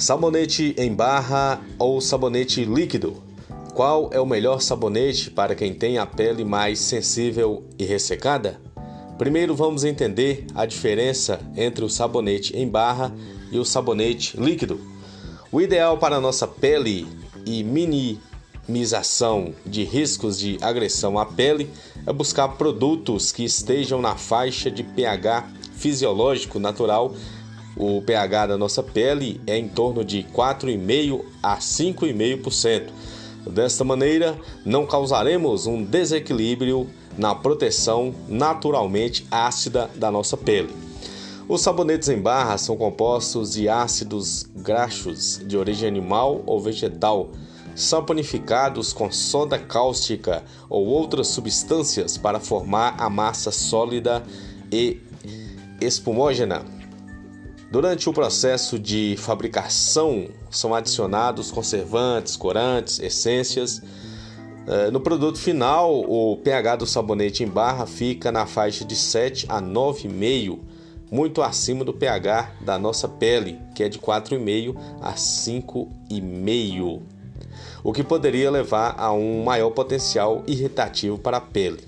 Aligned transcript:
Sabonete 0.00 0.74
em 0.78 0.94
barra 0.94 1.60
ou 1.78 2.00
sabonete 2.00 2.64
líquido? 2.64 3.22
Qual 3.74 4.08
é 4.10 4.18
o 4.18 4.24
melhor 4.24 4.62
sabonete 4.62 5.30
para 5.30 5.54
quem 5.54 5.74
tem 5.74 5.98
a 5.98 6.06
pele 6.06 6.42
mais 6.42 6.78
sensível 6.78 7.66
e 7.78 7.84
ressecada? 7.84 8.58
Primeiro 9.18 9.54
vamos 9.54 9.84
entender 9.84 10.46
a 10.54 10.64
diferença 10.64 11.38
entre 11.54 11.84
o 11.84 11.90
sabonete 11.90 12.56
em 12.56 12.66
barra 12.66 13.14
e 13.52 13.58
o 13.58 13.64
sabonete 13.64 14.40
líquido. 14.40 14.80
O 15.52 15.60
ideal 15.60 15.98
para 15.98 16.18
nossa 16.18 16.48
pele 16.48 17.06
e 17.44 17.62
minimização 17.62 19.52
de 19.66 19.84
riscos 19.84 20.38
de 20.38 20.56
agressão 20.62 21.18
à 21.18 21.26
pele 21.26 21.68
é 22.06 22.12
buscar 22.12 22.48
produtos 22.48 23.32
que 23.32 23.44
estejam 23.44 24.00
na 24.00 24.16
faixa 24.16 24.70
de 24.70 24.82
pH 24.82 25.46
fisiológico 25.76 26.58
natural 26.58 27.14
o 27.80 28.02
pH 28.02 28.48
da 28.48 28.58
nossa 28.58 28.82
pele 28.82 29.40
é 29.46 29.56
em 29.56 29.66
torno 29.66 30.04
de 30.04 30.22
4,5 30.34 31.24
a 31.42 31.56
5,5%. 31.56 32.90
Desta 33.50 33.82
maneira, 33.82 34.38
não 34.66 34.84
causaremos 34.84 35.66
um 35.66 35.82
desequilíbrio 35.82 36.86
na 37.16 37.34
proteção 37.34 38.14
naturalmente 38.28 39.26
ácida 39.30 39.88
da 39.94 40.10
nossa 40.10 40.36
pele. 40.36 40.68
Os 41.48 41.62
sabonetes 41.62 42.10
em 42.10 42.20
barra 42.20 42.58
são 42.58 42.76
compostos 42.76 43.52
de 43.52 43.66
ácidos 43.66 44.46
graxos 44.54 45.40
de 45.42 45.56
origem 45.56 45.88
animal 45.88 46.42
ou 46.44 46.60
vegetal, 46.60 47.30
saponificados 47.74 48.92
com 48.92 49.10
soda 49.10 49.58
cáustica 49.58 50.44
ou 50.68 50.86
outras 50.86 51.28
substâncias 51.28 52.18
para 52.18 52.38
formar 52.38 52.94
a 52.98 53.08
massa 53.08 53.50
sólida 53.50 54.22
e 54.70 55.00
espumógena. 55.80 56.79
Durante 57.70 58.08
o 58.08 58.12
processo 58.12 58.80
de 58.80 59.14
fabricação, 59.16 60.26
são 60.50 60.74
adicionados 60.74 61.52
conservantes, 61.52 62.34
corantes, 62.36 62.98
essências. 62.98 63.80
É, 64.66 64.90
no 64.90 64.98
produto 64.98 65.38
final, 65.38 66.00
o 66.00 66.36
pH 66.38 66.76
do 66.76 66.86
sabonete 66.86 67.44
em 67.44 67.46
barra 67.46 67.86
fica 67.86 68.32
na 68.32 68.44
faixa 68.44 68.84
de 68.84 68.96
7 68.96 69.46
a 69.48 69.62
9,5, 69.62 70.58
muito 71.12 71.42
acima 71.42 71.84
do 71.84 71.94
pH 71.94 72.54
da 72.60 72.76
nossa 72.76 73.06
pele, 73.06 73.60
que 73.72 73.84
é 73.84 73.88
de 73.88 74.00
4,5 74.00 74.76
a 75.00 75.12
5,5, 75.12 77.02
o 77.84 77.92
que 77.92 78.02
poderia 78.02 78.50
levar 78.50 78.96
a 78.98 79.12
um 79.12 79.44
maior 79.44 79.70
potencial 79.70 80.42
irritativo 80.48 81.16
para 81.18 81.36
a 81.36 81.40
pele. 81.40 81.84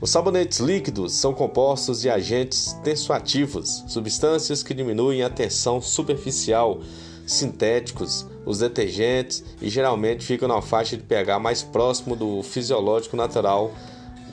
Os 0.00 0.08
sabonetes 0.08 0.60
líquidos 0.60 1.12
são 1.12 1.34
compostos 1.34 2.00
de 2.00 2.08
agentes 2.08 2.72
tensoativos, 2.82 3.84
substâncias 3.86 4.62
que 4.62 4.72
diminuem 4.72 5.22
a 5.22 5.28
tensão 5.28 5.78
superficial, 5.78 6.80
sintéticos, 7.26 8.24
os 8.46 8.60
detergentes 8.60 9.44
e 9.60 9.68
geralmente 9.68 10.24
ficam 10.24 10.48
na 10.48 10.62
faixa 10.62 10.96
de 10.96 11.02
pH 11.02 11.38
mais 11.38 11.62
próximo 11.62 12.16
do 12.16 12.42
fisiológico 12.42 13.14
natural 13.14 13.72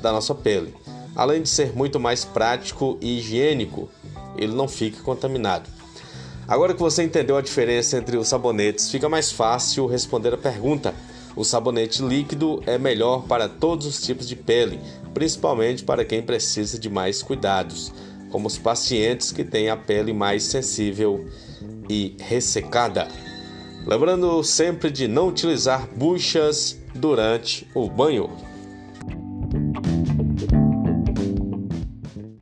da 0.01 0.13
nossa 0.13 0.33
pele. 0.33 0.73
Além 1.13 1.41
de 1.41 1.49
ser 1.49 1.75
muito 1.75 1.99
mais 1.99 2.23
prático 2.23 2.97
e 3.01 3.17
higiênico, 3.17 3.89
ele 4.37 4.53
não 4.53 4.69
fica 4.69 5.03
contaminado. 5.03 5.69
Agora 6.47 6.73
que 6.73 6.79
você 6.79 7.03
entendeu 7.03 7.35
a 7.35 7.41
diferença 7.41 7.97
entre 7.97 8.15
os 8.15 8.29
sabonetes, 8.29 8.89
fica 8.89 9.09
mais 9.09 9.33
fácil 9.33 9.85
responder 9.85 10.33
a 10.33 10.37
pergunta 10.37 10.95
o 11.37 11.43
sabonete 11.43 12.01
líquido 12.01 12.63
é 12.65 12.79
melhor 12.79 13.21
para 13.27 13.47
todos 13.47 13.85
os 13.85 14.01
tipos 14.01 14.27
de 14.27 14.35
pele, 14.35 14.79
principalmente 15.17 15.83
para 15.83 16.05
quem 16.05 16.21
precisa 16.21 16.77
de 16.77 16.91
mais 16.91 17.23
cuidados, 17.23 17.91
como 18.29 18.45
os 18.45 18.55
pacientes 18.55 19.31
que 19.31 19.43
têm 19.43 19.67
a 19.67 19.75
pele 19.75 20.13
mais 20.13 20.43
sensível 20.43 21.25
e 21.89 22.15
ressecada. 22.19 23.07
Lembrando 23.83 24.43
sempre 24.43 24.91
de 24.91 25.07
não 25.07 25.29
utilizar 25.29 25.87
buchas 25.95 26.77
durante 26.93 27.67
o 27.73 27.89
banho. 27.89 28.29